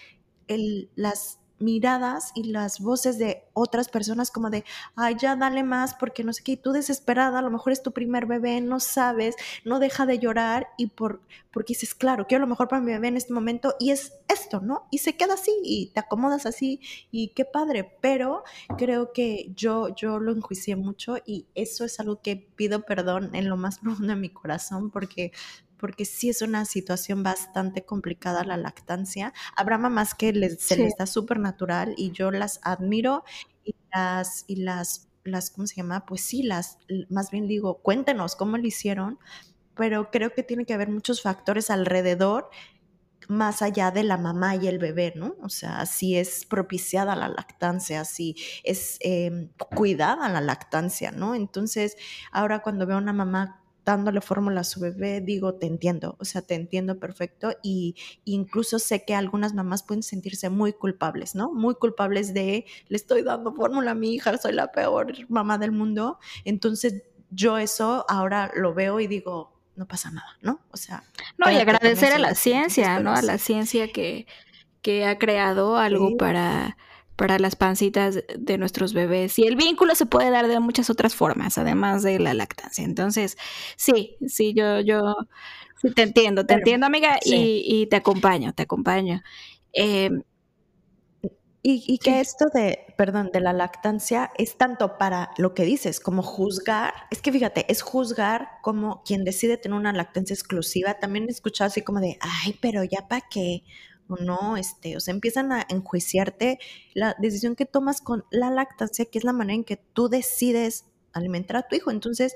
[0.46, 4.64] el, las miradas y las voces de otras personas como de,
[4.96, 7.82] ay, ya dale más porque no sé qué, y tú desesperada, a lo mejor es
[7.82, 11.20] tu primer bebé, no sabes, no deja de llorar y por,
[11.52, 14.60] porque dices, claro, quiero lo mejor para mi bebé en este momento y es esto,
[14.60, 14.86] ¿no?
[14.90, 18.44] Y se queda así y te acomodas así y qué padre, pero
[18.76, 23.48] creo que yo, yo lo enjuicié mucho y eso es algo que pido perdón en
[23.48, 25.32] lo más profundo de mi corazón porque
[25.78, 29.32] porque sí es una situación bastante complicada la lactancia.
[29.56, 33.24] Habrá mamás que les, se les da súper natural y yo las admiro
[33.64, 36.04] y las, y las, las, ¿cómo se llama?
[36.06, 39.18] Pues sí, las, más bien digo, cuéntenos cómo lo hicieron,
[39.74, 42.50] pero creo que tiene que haber muchos factores alrededor
[43.28, 45.36] más allá de la mamá y el bebé, ¿no?
[45.42, 51.34] O sea, si es propiciada la lactancia, si es em, cuidada la lactancia, ¿no?
[51.34, 51.96] Entonces,
[52.32, 56.24] ahora cuando veo a una mamá dándole fórmula a su bebé, digo, te entiendo, o
[56.26, 57.96] sea, te entiendo perfecto y
[58.26, 61.52] incluso sé que algunas mamás pueden sentirse muy culpables, ¿no?
[61.54, 65.72] Muy culpables de, le estoy dando fórmula a mi hija, soy la peor mamá del
[65.72, 66.18] mundo.
[66.44, 70.60] Entonces, yo eso ahora lo veo y digo, no pasa nada, ¿no?
[70.70, 71.02] O sea...
[71.38, 73.14] No, y agradecer a la ciencia, ¿no?
[73.14, 74.26] A la ciencia que,
[74.82, 76.76] que ha creado algo para,
[77.18, 79.40] para las pancitas de nuestros bebés.
[79.40, 82.84] Y el vínculo se puede dar de muchas otras formas, además de la lactancia.
[82.84, 83.36] Entonces,
[83.76, 85.16] sí, sí, yo, yo
[85.82, 89.20] sí te entiendo, te entiendo, amiga, y, y, te acompaño, te acompaño.
[89.72, 90.10] Eh,
[91.60, 96.22] y, que esto de, perdón, de la lactancia es tanto para lo que dices, como
[96.22, 100.94] juzgar, es que fíjate, es juzgar como quien decide tener una lactancia exclusiva.
[100.94, 103.64] También he escuchado así como de, ay, pero ya para qué,
[104.08, 106.58] o no, este, o sea, empiezan a enjuiciarte
[106.94, 110.86] la decisión que tomas con la lactancia, que es la manera en que tú decides
[111.12, 111.90] alimentar a tu hijo.
[111.90, 112.34] Entonces,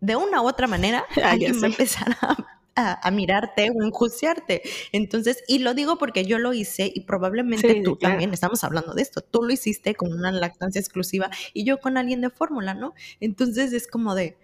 [0.00, 4.62] de una u otra manera, alguien va a empezar a a, mirarte o enjuiciarte.
[4.92, 9.02] Entonces, y lo digo porque yo lo hice y probablemente tú también, estamos hablando de
[9.02, 12.94] esto, tú lo hiciste con una lactancia exclusiva y yo con alguien de fórmula, ¿no?
[13.20, 14.36] Entonces es como de,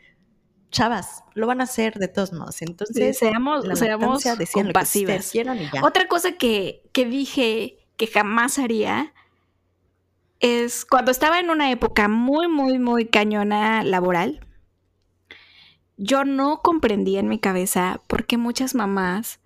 [0.70, 2.62] chavas, lo van a hacer de todos modos.
[2.62, 5.32] Entonces, seamos, seamos compasivas.
[5.82, 9.12] Otra cosa que, que dije que jamás haría
[10.40, 14.40] es cuando estaba en una época muy, muy, muy cañona laboral,
[15.96, 19.40] yo no comprendía en mi cabeza por qué muchas mamás,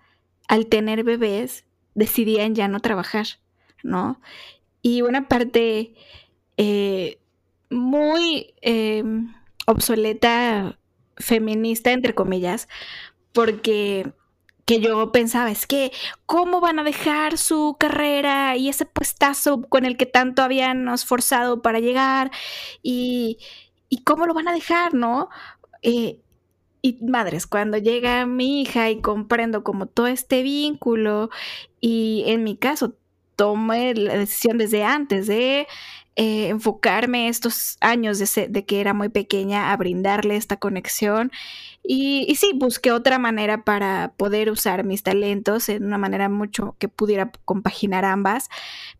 [0.48, 3.26] al tener bebés, decidían ya no trabajar,
[3.82, 4.20] ¿no?
[4.82, 5.94] Y una parte
[6.58, 7.18] eh,
[7.70, 9.32] muy em,
[9.66, 10.78] obsoleta,
[11.16, 12.68] feminista, entre comillas,
[13.32, 14.12] porque
[14.64, 15.92] que yo pensaba, es que,
[16.26, 21.62] ¿cómo van a dejar su carrera y ese puestazo con el que tanto habían esforzado
[21.62, 22.30] para llegar?
[22.82, 23.38] Y,
[23.88, 25.28] y cómo lo van a dejar, ¿no?
[25.82, 26.20] Eh,
[26.82, 31.30] y madres, cuando llega mi hija y comprendo como todo este vínculo
[31.80, 32.96] y en mi caso
[33.36, 35.66] tomé la decisión desde antes de
[36.16, 41.32] eh, enfocarme estos años de, que era muy pequeña a brindarle esta conexión.
[41.82, 46.88] Y, sí, busqué otra manera para poder usar mis talentos en una manera mucho que
[46.88, 48.48] pudiera compaginar ambas,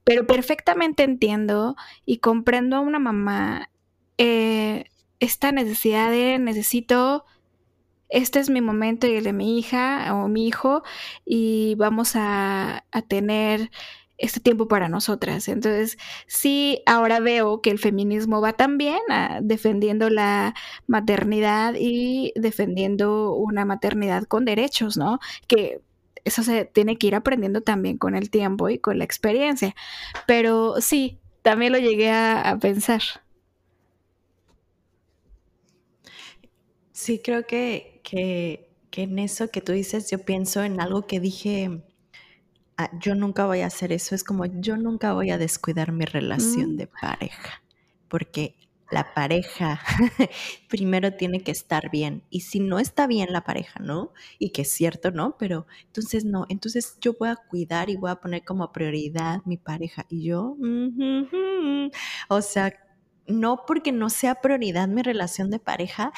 [0.04, 3.70] pero perfectamente entiendo y comprendo a una mamá
[4.18, 4.86] eh,
[5.20, 7.24] esta necesidad de necesito
[8.12, 10.82] este es mi momento y el de mi hija o mi hijo
[11.24, 13.70] y vamos a, tener
[14.22, 15.48] este tiempo para nosotras.
[15.48, 19.00] Entonces, sí, ahora veo que el feminismo va también
[19.42, 20.54] defendiendo la
[20.86, 25.18] maternidad y defendiendo una maternidad con derechos, ¿no?
[25.46, 25.82] Que
[26.24, 29.74] eso se tiene que ir aprendiendo también con el tiempo y con la experiencia.
[30.26, 33.02] Pero sí, también lo llegué a pensar.
[36.92, 41.82] Sí, creo que, que, en eso que tú dices, yo pienso en algo que dije,
[43.00, 46.74] yo nunca voy a hacer eso, es como yo nunca voy a descuidar mi relación
[46.74, 46.76] mm.
[46.76, 47.62] de pareja,
[48.08, 48.56] porque
[48.92, 49.80] la pareja
[50.68, 52.22] primero tiene que estar bien.
[52.28, 54.12] Y si no está bien la pareja, ¿no?
[54.38, 55.36] Y que es cierto, ¿no?
[55.38, 59.56] Pero entonces no, entonces yo voy a cuidar y voy a poner como prioridad mi
[59.56, 60.04] pareja.
[60.10, 60.56] Y yo,
[62.28, 62.74] o sea,
[63.26, 66.12] no porque no sea prioridad mi relación de pareja,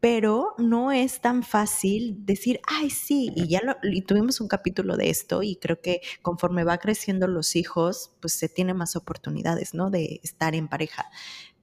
[0.00, 5.10] pero no es tan fácil decir, ay, sí, y ya lo, tuvimos un capítulo de
[5.10, 9.90] esto y creo que conforme va creciendo los hijos, pues se tiene más oportunidades, ¿no?
[9.90, 11.06] De estar en pareja.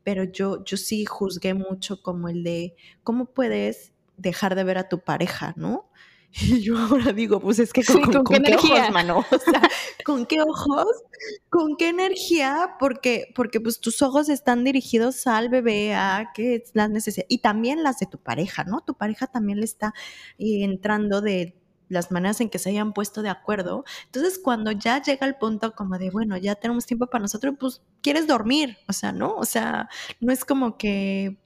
[0.03, 4.89] Pero yo, yo sí juzgué mucho como el de, ¿cómo puedes dejar de ver a
[4.89, 5.89] tu pareja, ¿no?
[6.41, 8.01] Y yo ahora digo, pues es que con,
[8.43, 9.19] qué, ojos, mano.
[9.31, 9.61] O sea,
[10.05, 10.87] ¿con qué ojos?
[11.49, 12.75] ¿Con qué energía?
[12.79, 17.83] Porque, porque pues tus ojos están dirigidos al bebé, a que las necesidades, y también
[17.83, 18.81] las de tu pareja, ¿no?
[18.81, 19.93] Tu pareja también le está
[20.37, 21.55] eh, entrando de
[21.87, 23.85] las maneras en que se hayan puesto de acuerdo.
[24.05, 27.81] Entonces, cuando ya llega el punto como de, bueno, ya tenemos tiempo para nosotros, pues
[28.01, 29.35] quieres dormir, o sea, ¿no?
[29.35, 29.87] O sea,
[30.19, 31.37] no es como que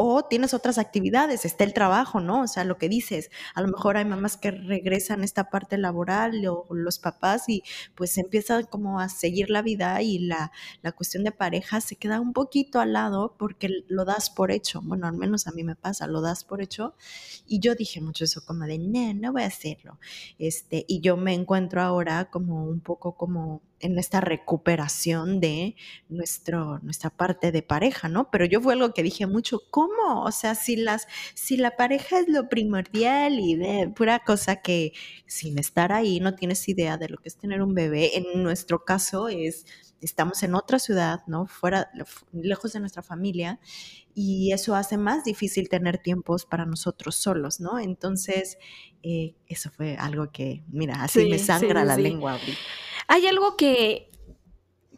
[0.00, 2.42] o tienes otras actividades, está el trabajo, ¿no?
[2.42, 5.76] O sea, lo que dices, a lo mejor hay mamás que regresan a esta parte
[5.76, 7.64] laboral o los papás y
[7.96, 12.20] pues empiezan como a seguir la vida y la, la cuestión de pareja se queda
[12.20, 15.74] un poquito al lado porque lo das por hecho, bueno, al menos a mí me
[15.74, 16.94] pasa, lo das por hecho.
[17.46, 19.98] Y yo dije mucho eso como de, no, no voy a hacerlo,
[20.38, 25.76] este, y yo me encuentro ahora como un poco como en esta recuperación de
[26.08, 28.30] nuestro, nuestra parte de pareja, ¿no?
[28.30, 30.24] Pero yo fue algo que dije mucho, ¿cómo?
[30.24, 34.92] O sea, si, las, si la pareja es lo primordial y de pura cosa que
[35.26, 38.84] sin estar ahí no tienes idea de lo que es tener un bebé, en nuestro
[38.84, 39.64] caso es,
[40.00, 41.46] estamos en otra ciudad, ¿no?
[41.46, 41.90] Fuera,
[42.32, 43.60] lejos de nuestra familia
[44.14, 47.78] y eso hace más difícil tener tiempos para nosotros solos, ¿no?
[47.78, 48.58] Entonces,
[49.04, 52.58] eh, eso fue algo que, mira, así me sangra la lengua ahorita.
[53.08, 54.10] Hay algo que,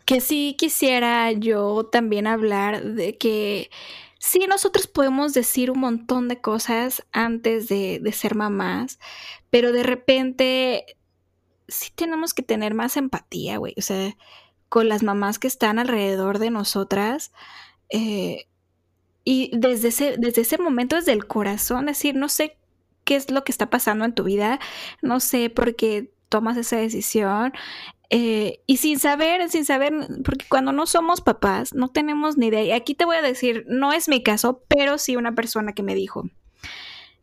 [0.04, 3.70] que sí quisiera yo también hablar de que
[4.18, 8.98] sí, nosotros podemos decir un montón de cosas antes de, de ser mamás,
[9.48, 10.84] pero de repente
[11.68, 13.74] sí tenemos que tener más empatía, güey.
[13.78, 14.14] O sea,
[14.70, 17.32] con las mamás que están alrededor de nosotras.
[17.90, 18.46] Eh,
[19.24, 22.56] y desde ese, desde ese momento, desde el corazón, decir, no sé
[23.04, 24.60] qué es lo que está pasando en tu vida,
[25.02, 27.52] no sé por qué tomas esa decisión,
[28.12, 29.92] eh, y sin saber, sin saber,
[30.24, 32.62] porque cuando no somos papás, no tenemos ni idea.
[32.64, 35.84] Y aquí te voy a decir, no es mi caso, pero sí una persona que
[35.84, 36.28] me dijo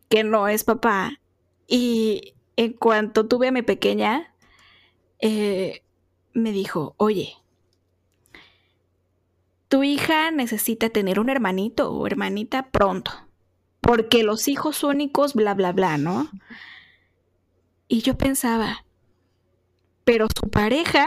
[0.08, 1.20] que no es papá.
[1.66, 4.34] Y en cuanto tuve a mi pequeña,
[5.20, 5.82] eh,
[6.32, 7.34] me dijo, oye,
[9.68, 13.10] tu hija necesita tener un hermanito o hermanita pronto,
[13.82, 16.30] porque los hijos únicos, bla, bla, bla, ¿no?
[17.88, 18.86] Y yo pensaba,
[20.08, 21.06] pero su pareja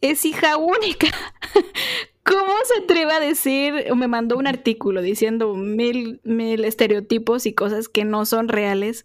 [0.00, 1.08] es hija única.
[2.22, 3.92] ¿Cómo se atreve a decir?
[3.96, 9.04] Me mandó un artículo diciendo mil, mil estereotipos y cosas que no son reales,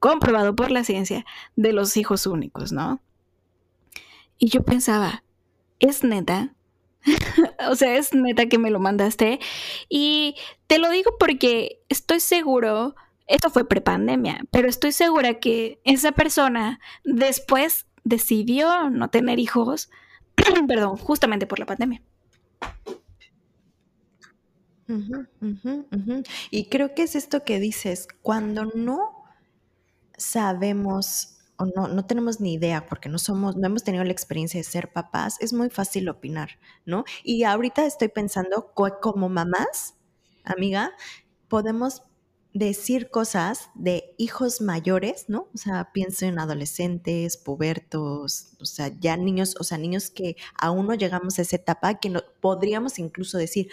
[0.00, 3.00] comprobado por la ciencia, de los hijos únicos, ¿no?
[4.38, 5.22] Y yo pensaba,
[5.78, 6.52] ¿es neta?
[7.70, 9.38] o sea, es neta que me lo mandaste.
[9.88, 10.34] Y
[10.66, 12.96] te lo digo porque estoy seguro,
[13.28, 19.90] esto fue prepandemia, pero estoy segura que esa persona después decidió no tener hijos,
[20.68, 22.02] perdón, justamente por la pandemia.
[26.50, 29.24] Y creo que es esto que dices, cuando no
[30.16, 34.58] sabemos o no, no tenemos ni idea porque no somos, no hemos tenido la experiencia
[34.58, 37.04] de ser papás, es muy fácil opinar, ¿no?
[37.22, 39.94] Y ahorita estoy pensando como mamás,
[40.44, 40.92] amiga,
[41.48, 42.02] podemos
[42.54, 45.48] decir cosas de hijos mayores, ¿no?
[45.52, 50.86] O sea, pienso en adolescentes, pubertos, o sea, ya niños, o sea, niños que aún
[50.86, 53.68] no llegamos a esa etapa, que no, podríamos incluso decir,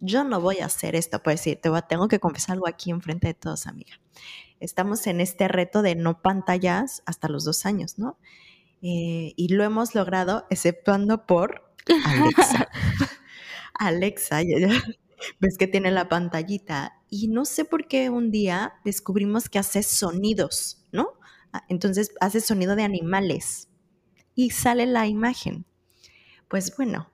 [0.00, 3.28] yo no voy a hacer esto, pues decir, te tengo que confesar algo aquí enfrente
[3.28, 3.98] de todos, amiga.
[4.60, 8.18] Estamos en este reto de no pantallas hasta los dos años, ¿no?
[8.82, 11.72] Eh, y lo hemos logrado exceptuando por
[12.04, 12.68] Alexa.
[13.78, 14.40] Alexa,
[15.40, 19.82] ves que tiene la pantallita y no sé por qué un día descubrimos que hace
[19.82, 21.14] sonidos, ¿no?
[21.52, 23.68] Ah, entonces hace sonido de animales
[24.34, 25.66] y sale la imagen.
[26.48, 27.10] Pues bueno,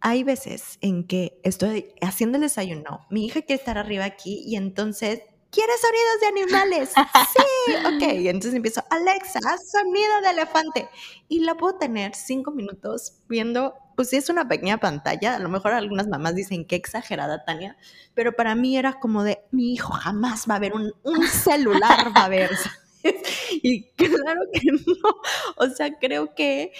[0.00, 4.56] hay veces en que estoy haciendo el desayuno, mi hija quiere estar arriba aquí y
[4.56, 6.90] entonces quiere sonidos de animales.
[7.32, 8.26] Sí, ok.
[8.26, 10.88] Entonces empiezo, Alexa, sonido de elefante.
[11.28, 15.48] Y la puedo tener cinco minutos viendo, pues si es una pequeña pantalla, a lo
[15.48, 17.76] mejor algunas mamás dicen qué exagerada, Tania,
[18.14, 22.16] pero para mí era como de, mi hijo jamás va a ver un, un celular,
[22.16, 22.48] va a ver.
[23.50, 25.16] y claro que no.
[25.56, 26.70] O sea, creo que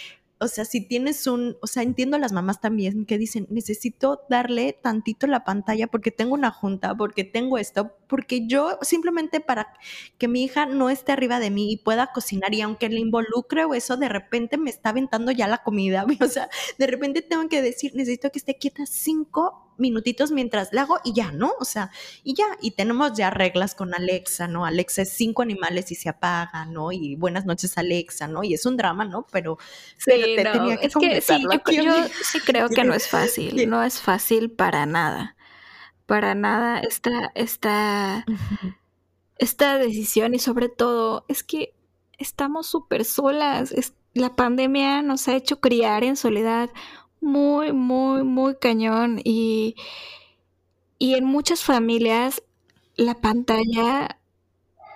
[0.40, 4.22] o sea, si tienes un, o sea, entiendo a las mamás también que dicen, necesito
[4.31, 9.74] darle tantito la pantalla porque tengo una junta, porque tengo esto, porque yo simplemente para
[10.16, 13.64] que mi hija no esté arriba de mí y pueda cocinar y aunque le involucre
[13.64, 16.48] o eso, de repente me está aventando ya la comida, o sea,
[16.79, 21.12] de repente tengo que decir, necesito que esté quieta cinco minutitos mientras la hago y
[21.12, 21.52] ya, ¿no?
[21.60, 21.90] O sea,
[22.22, 24.64] y ya, y tenemos ya reglas con Alexa, ¿no?
[24.64, 26.92] Alexa es cinco animales y se apaga, ¿no?
[26.92, 28.42] Y buenas noches Alexa, ¿no?
[28.42, 29.26] Y es un drama, ¿no?
[29.30, 29.58] Pero,
[29.96, 31.46] sí, te tenía que, es que sí,
[31.82, 35.36] yo, sí creo que no es fácil, no es fácil para nada,
[36.06, 38.24] para nada esta, esta,
[39.38, 41.74] esta decisión y sobre todo es que
[42.18, 43.72] estamos súper solas,
[44.14, 46.70] la pandemia nos ha hecho criar en soledad
[47.20, 49.76] muy, muy, muy cañón y,
[50.98, 52.42] y en muchas familias
[52.96, 54.18] la pantalla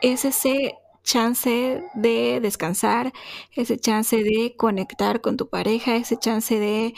[0.03, 3.13] es ese chance de descansar,
[3.53, 6.95] ese chance de conectar con tu pareja, ese chance de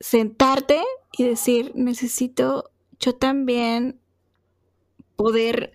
[0.00, 0.82] sentarte
[1.16, 4.00] y decir, necesito yo también
[5.16, 5.72] poder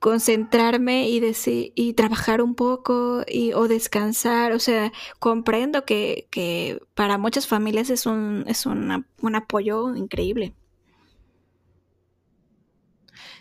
[0.00, 4.52] concentrarme y, decir, y trabajar un poco y, o descansar.
[4.52, 10.54] O sea, comprendo que, que para muchas familias es, un, es un apoyo increíble.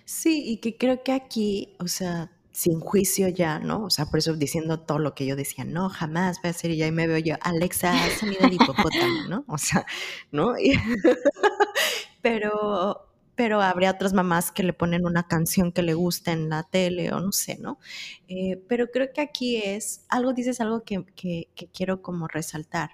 [0.05, 3.83] Sí, y que creo que aquí, o sea, sin juicio ya, ¿no?
[3.83, 6.71] O sea, por eso diciendo todo lo que yo decía, no, jamás voy a hacer,
[6.71, 9.45] y ahí me veo yo, Alexa, sonido de hipopótamo, ¿no?
[9.47, 9.85] O sea,
[10.31, 10.53] ¿no?
[12.21, 13.06] pero,
[13.37, 17.13] pero habría otras mamás que le ponen una canción que le gusta en la tele
[17.13, 17.79] o no sé, ¿no?
[18.27, 22.89] Eh, pero creo que aquí es, algo dices algo que, que, que quiero como resaltar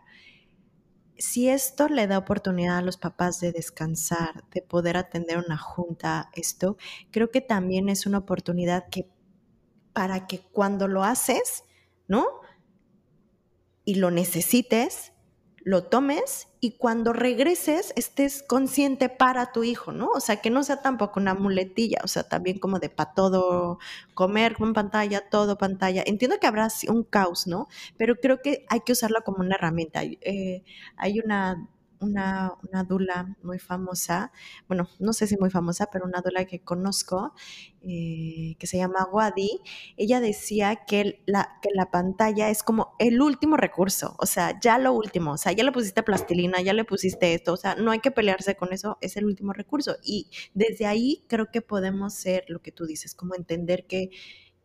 [1.17, 6.29] si esto le da oportunidad a los papás de descansar, de poder atender una junta,
[6.33, 6.75] esto,
[7.11, 9.07] creo que también es una oportunidad que
[9.93, 11.63] para que cuando lo haces,
[12.07, 12.25] ¿no?
[13.85, 15.12] Y lo necesites,
[15.63, 20.09] lo tomes y cuando regreses estés consciente para tu hijo, ¿no?
[20.09, 23.79] O sea, que no sea tampoco una muletilla, o sea, también como de para todo
[24.13, 26.03] comer con pantalla, todo pantalla.
[26.05, 27.67] Entiendo que habrá un caos, ¿no?
[27.97, 30.03] Pero creo que hay que usarlo como una herramienta.
[30.03, 30.63] Eh,
[30.97, 31.67] hay una
[32.03, 34.31] una, una dula muy famosa,
[34.67, 37.33] bueno, no sé si muy famosa, pero una dula que conozco,
[37.81, 39.61] eh, que se llama Wadi,
[39.97, 44.77] ella decía que la, que la pantalla es como el último recurso, o sea, ya
[44.77, 47.91] lo último, o sea, ya le pusiste plastilina, ya le pusiste esto, o sea, no
[47.91, 49.97] hay que pelearse con eso, es el último recurso.
[50.03, 54.09] Y desde ahí creo que podemos ser lo que tú dices, como entender que,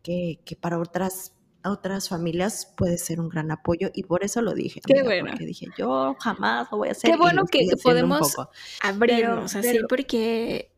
[0.02, 1.37] que, que para otras
[1.68, 4.80] otras familias puede ser un gran apoyo y por eso lo dije.
[4.84, 5.30] Qué bueno.
[5.30, 7.10] Porque dije, yo jamás lo voy a hacer.
[7.10, 8.36] Qué bueno que podemos
[8.82, 10.72] abrirnos así, porque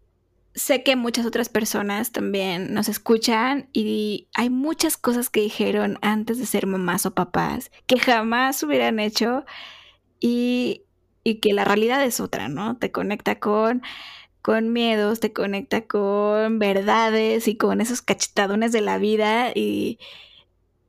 [0.55, 6.38] sé que muchas otras personas también nos escuchan y hay muchas cosas que dijeron antes
[6.38, 9.45] de ser mamás o papás que jamás hubieran hecho
[10.18, 10.82] y,
[11.22, 12.76] y que la realidad es otra, ¿no?
[12.78, 13.82] Te conecta con
[14.43, 19.99] con miedos, te conecta con verdades y con esos cachetadones de la vida y,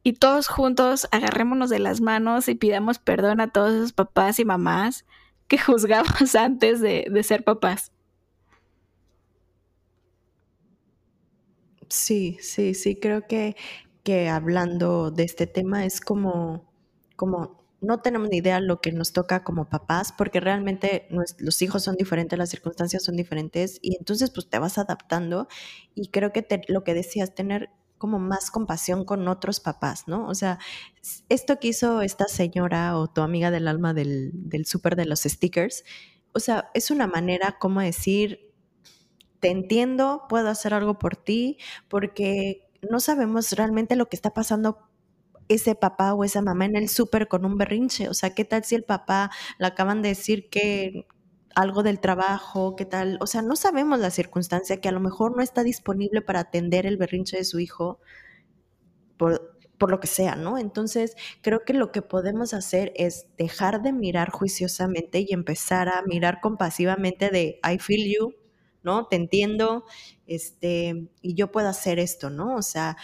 [0.04, 4.46] y todos juntos agarrémonos de las manos y pidamos perdón a todos esos papás y
[4.46, 5.06] mamás
[5.48, 7.92] que juzgamos antes de, ser papás.
[11.90, 13.56] Sí, sí, sí, creo que,
[14.04, 16.72] que hablando de este tema es como,
[17.18, 21.08] como no tenemos ni idea lo que nos toca como papás, porque realmente
[21.40, 25.48] los hijos son diferentes, las circunstancias son diferentes, y entonces pues te vas adaptando.
[25.96, 27.72] Y creo que lo que decías, tener
[28.02, 30.28] como más compasión con otros papás, ¿no?
[30.28, 30.58] O sea,
[31.30, 35.20] esto que hizo esta señora o tu amiga del alma del, del súper de los
[35.20, 35.84] stickers,
[36.34, 38.52] o sea, es una manera como decir,
[39.40, 44.80] te entiendo, puedo hacer algo por ti, porque no sabemos realmente lo que está pasando
[45.48, 48.10] ese papá o esa mamá en el súper con un berrinche.
[48.10, 49.30] O sea, ¿qué tal si el papá
[49.60, 51.06] le acaban de decir que
[51.56, 55.36] algo del trabajo, qué tal, o sea, no sabemos la circunstancia que a lo mejor
[55.36, 58.00] no está disponible para atender el berrinche de su hijo
[59.18, 60.58] por, por lo que sea, ¿no?
[60.58, 66.04] Entonces, creo que lo que podemos hacer es dejar de mirar juiciosamente y empezar a
[66.04, 68.36] mirar compasivamente de I feel you,
[68.84, 69.08] ¿no?
[69.08, 69.86] Te entiendo,
[70.28, 72.56] este, y yo puedo hacer esto, ¿no?
[72.56, 72.98] O sea,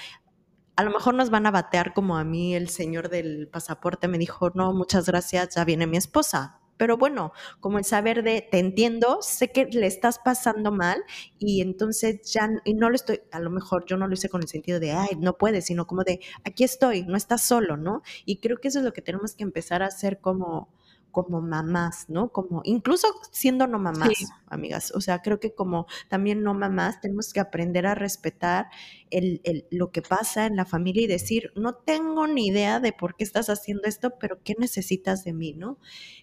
[0.76, 4.20] a lo mejor nos van a batear como a mí el señor del pasaporte me
[4.20, 6.57] dijo, no, muchas gracias, ya viene mi esposa.
[6.78, 11.04] Pero bueno, como el saber de, te entiendo, sé que le estás pasando mal
[11.40, 14.42] y entonces ya, y no lo estoy, a lo mejor yo no lo hice con
[14.42, 18.02] el sentido de, ay, no puedes, sino como de, aquí estoy, no estás solo, ¿no?
[18.26, 20.70] Y creo que eso es lo que tenemos que empezar a hacer como,
[21.12, 22.32] como mamás, ¿no?
[22.32, 24.14] Como incluso siendo no mamás,
[24.47, 24.91] amigas.
[24.93, 28.68] O sea, creo que como también no mamás tenemos que aprender a respetar
[29.10, 29.41] el,
[29.72, 33.24] lo que pasa en la familia y decir, no tengo ni idea de por qué
[33.24, 35.80] estás haciendo esto, pero ¿qué necesitas de mí, no?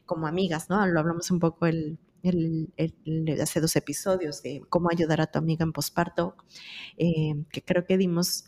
[0.07, 0.87] Como amigas, ¿no?
[0.87, 1.99] Lo hablamos un poco el,
[3.41, 6.37] hace dos episodios de cómo ayudar a tu amiga en posparto,
[6.97, 8.45] eh, que creo que dimos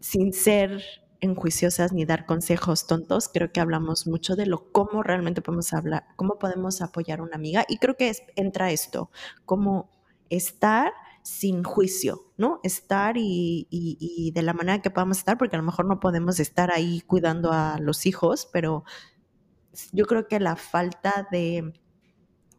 [0.00, 0.82] sin ser
[1.20, 3.28] enjuiciosas ni dar consejos tontos.
[3.32, 7.36] Creo que hablamos mucho de lo cómo realmente podemos hablar, cómo podemos apoyar a una
[7.36, 7.64] amiga.
[7.68, 9.10] Y creo que entra esto,
[9.44, 9.90] como
[10.30, 10.92] estar
[11.22, 12.60] sin juicio, ¿no?
[12.62, 16.38] Estar y, y, de la manera que podamos estar, porque a lo mejor no podemos
[16.38, 18.84] estar ahí cuidando a los hijos, pero
[19.92, 21.72] yo creo que la falta de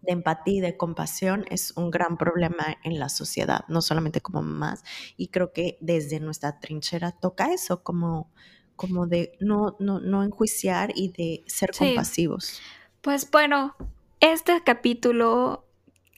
[0.02, 4.42] de empatía y de compasión es un gran problema en la sociedad, no solamente como
[4.42, 4.84] mamás.
[5.18, 8.32] Y creo que desde nuestra trinchera toca eso, como,
[8.76, 12.60] como de no, no, no enjuiciar y de ser compasivos.
[13.02, 13.76] Pues bueno,
[14.20, 15.68] este capítulo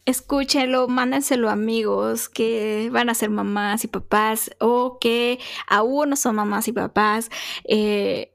[0.05, 6.15] escúchenlo, mándenselo a amigos que van a ser mamás y papás o que aún no
[6.15, 7.29] son mamás y papás.
[7.65, 8.33] Eh,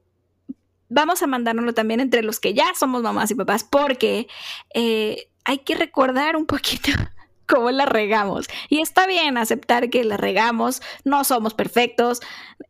[0.88, 4.28] vamos a mandárnoslo también entre los que ya somos mamás y papás porque
[4.72, 6.90] eh, hay que recordar un poquito
[7.46, 8.46] cómo la regamos.
[8.68, 12.20] Y está bien aceptar que la regamos, no somos perfectos,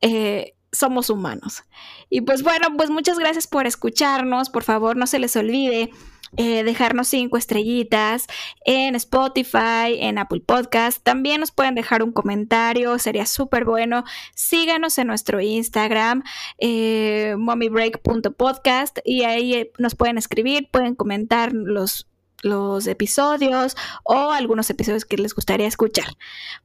[0.01, 1.65] eh, somos humanos.
[2.11, 4.51] Y pues bueno, pues muchas gracias por escucharnos.
[4.51, 5.91] Por favor, no se les olvide
[6.37, 8.27] eh, dejarnos cinco estrellitas
[8.65, 11.01] en Spotify, en Apple Podcast.
[11.03, 14.05] También nos pueden dejar un comentario, sería súper bueno.
[14.35, 16.25] Síganos en nuestro Instagram,
[16.59, 22.09] eh, mommybreak.podcast, y ahí nos pueden escribir, pueden comentar los
[22.45, 26.07] los episodios o algunos episodios que les gustaría escuchar.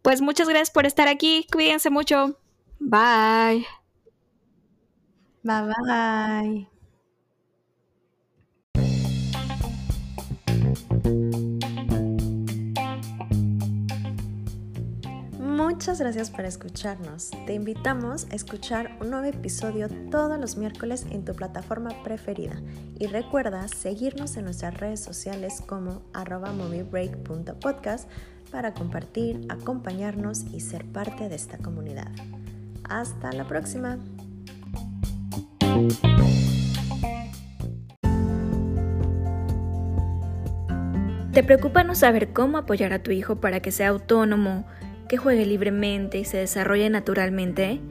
[0.01, 2.37] Pues muchas gracias por estar aquí, cuídense mucho.
[2.79, 3.65] Bye.
[5.43, 6.78] Bye bye.
[15.79, 17.31] Muchas gracias por escucharnos.
[17.45, 22.61] Te invitamos a escuchar un nuevo episodio todos los miércoles en tu plataforma preferida.
[22.99, 28.09] Y recuerda seguirnos en nuestras redes sociales como arroba moviebreak.podcast
[28.51, 32.11] para compartir, acompañarnos y ser parte de esta comunidad.
[32.83, 33.99] Hasta la próxima.
[41.31, 44.65] ¿Te preocupa no saber cómo apoyar a tu hijo para que sea autónomo,
[45.09, 47.81] que juegue libremente y se desarrolle naturalmente?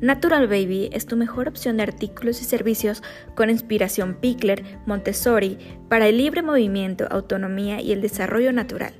[0.00, 3.02] Natural Baby es tu mejor opción de artículos y servicios
[3.34, 5.58] con inspiración Pickler, Montessori,
[5.90, 8.94] para el libre movimiento, autonomía y el desarrollo natural.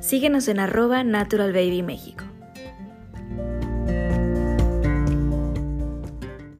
[0.00, 2.24] Síguenos en arroba Natural Baby México.